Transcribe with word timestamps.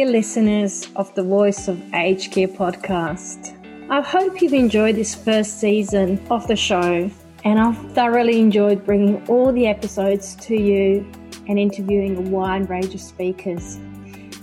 listeners 0.00 0.88
of 0.96 1.14
the 1.14 1.22
Voice 1.22 1.68
of 1.68 1.78
Aged 1.92 2.32
Care 2.32 2.48
podcast. 2.48 3.54
I 3.90 4.00
hope 4.00 4.40
you've 4.40 4.54
enjoyed 4.54 4.96
this 4.96 5.14
first 5.14 5.60
season 5.60 6.18
of 6.30 6.48
the 6.48 6.56
show, 6.56 7.10
and 7.44 7.60
I've 7.60 7.92
thoroughly 7.92 8.40
enjoyed 8.40 8.86
bringing 8.86 9.22
all 9.28 9.52
the 9.52 9.66
episodes 9.66 10.34
to 10.46 10.56
you 10.56 11.06
and 11.46 11.58
interviewing 11.58 12.16
a 12.16 12.20
wide 12.22 12.70
range 12.70 12.94
of 12.94 13.02
speakers. 13.02 13.78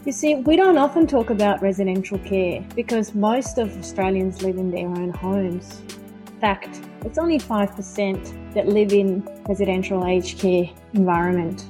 You 0.05 0.12
see, 0.12 0.35
we 0.35 0.55
don't 0.55 0.77
often 0.77 1.07
talk 1.07 1.31
about 1.31 1.63
residential 1.63 2.20
care 2.20 2.63
because 2.75 3.16
most 3.16 3.57
of 3.57 3.75
Australians 3.79 4.43
live 4.43 4.57
in 4.57 4.70
their 4.70 4.88
own 4.88 5.09
homes. 5.09 5.81
In 6.27 6.39
fact, 6.39 6.79
it's 7.04 7.18
only 7.18 7.39
5% 7.39 8.53
that 8.53 8.67
live 8.67 8.94
in 8.94 9.27
residential 9.47 10.05
aged 10.05 10.38
care 10.38 10.70
environment. 10.94 11.66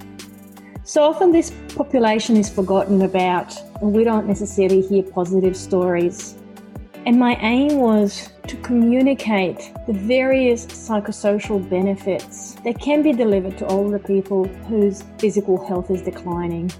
So 0.83 1.03
often 1.03 1.31
this 1.31 1.53
population 1.75 2.35
is 2.35 2.49
forgotten 2.49 3.03
about 3.03 3.55
we 3.81 4.03
don't 4.03 4.27
necessarily 4.27 4.81
hear 4.81 5.03
positive 5.03 5.55
stories. 5.55 6.35
And 7.05 7.17
my 7.17 7.35
aim 7.35 7.77
was 7.77 8.29
to 8.47 8.57
communicate 8.57 9.71
the 9.87 9.93
various 9.93 10.65
psychosocial 10.65 11.67
benefits 11.69 12.55
that 12.65 12.79
can 12.79 13.01
be 13.01 13.13
delivered 13.13 13.57
to 13.59 13.67
older 13.67 13.99
people 13.99 14.45
whose 14.67 15.03
physical 15.17 15.63
health 15.65 15.89
is 15.89 16.01
declining. 16.01 16.71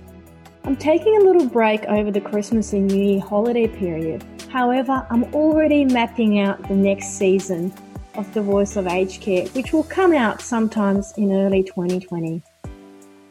I'm 0.66 0.76
taking 0.76 1.16
a 1.18 1.24
little 1.24 1.46
break 1.46 1.86
over 1.86 2.12
the 2.12 2.22
Christmas 2.22 2.74
and 2.74 2.88
New 2.88 3.02
Year 3.02 3.22
holiday 3.22 3.68
period. 3.68 4.24
However, 4.50 5.06
I'm 5.10 5.24
already 5.34 5.86
mapping 5.86 6.40
out 6.40 6.68
the 6.68 6.76
next 6.76 7.18
season 7.18 7.74
of 8.16 8.32
The 8.34 8.42
Voice 8.42 8.76
of 8.76 8.88
Aged 8.88 9.22
Care, 9.22 9.48
which 9.48 9.72
will 9.72 9.84
come 9.84 10.14
out 10.14 10.42
sometimes 10.42 11.14
in 11.18 11.32
early 11.32 11.64
2020. 11.64 12.44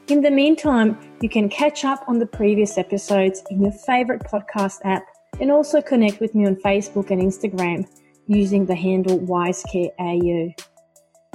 In 0.09 0.23
the 0.23 0.31
meantime, 0.31 0.99
you 1.21 1.29
can 1.29 1.51
catch 1.51 1.85
up 1.85 2.03
on 2.09 2.19
the 2.19 2.25
previous 2.25 2.79
episodes 2.79 3.43
in 3.51 3.61
your 3.61 3.73
favorite 3.73 4.23
podcast 4.23 4.79
app 4.85 5.05
and 5.39 5.51
also 5.53 5.83
connect 5.83 6.19
with 6.19 6.35
me 6.35 6.47
on 6.47 6.57
Facebook 6.57 7.11
and 7.11 7.21
Instagram 7.21 7.87
using 8.27 8.65
the 8.65 8.75
handle 8.75 9.19
wisecareau. 9.19 10.59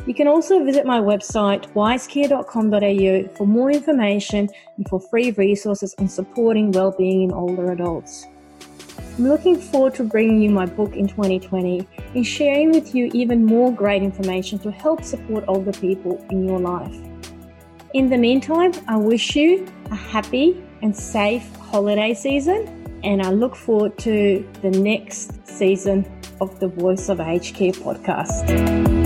You 0.07 0.13
can 0.15 0.27
also 0.27 0.65
visit 0.65 0.87
my 0.87 0.99
website 0.99 1.71
wisecare.com.au 1.73 3.35
for 3.35 3.45
more 3.45 3.69
information 3.69 4.49
and 4.77 4.89
for 4.89 4.99
free 4.99 5.29
resources 5.31 5.93
on 5.99 6.09
supporting 6.09 6.71
well-being 6.71 7.21
in 7.21 7.31
older 7.31 7.73
adults. 7.73 8.25
I'm 9.19 9.27
looking 9.27 9.55
forward 9.55 9.93
to 9.95 10.03
bringing 10.03 10.41
you 10.41 10.49
my 10.49 10.65
book 10.65 10.95
in 10.95 11.07
2020 11.07 11.87
and 12.15 12.25
sharing 12.25 12.71
with 12.71 12.95
you 12.95 13.11
even 13.13 13.45
more 13.45 13.71
great 13.71 14.01
information 14.01 14.57
to 14.59 14.71
help 14.71 15.03
support 15.03 15.43
older 15.47 15.73
people 15.73 16.25
in 16.31 16.47
your 16.47 16.57
life. 16.59 17.12
In 17.93 18.09
the 18.09 18.17
meantime, 18.17 18.71
I 18.87 18.97
wish 18.97 19.35
you 19.35 19.67
a 19.91 19.95
happy 19.95 20.63
and 20.81 20.97
safe 20.97 21.55
holiday 21.57 22.15
season, 22.15 22.99
and 23.03 23.21
I 23.21 23.29
look 23.29 23.55
forward 23.55 23.99
to 23.99 24.43
the 24.63 24.71
next 24.71 25.47
season 25.47 26.03
of 26.41 26.59
the 26.59 26.69
Voice 26.69 27.09
of 27.09 27.19
Aged 27.19 27.53
Care 27.53 27.71
podcast. 27.71 29.02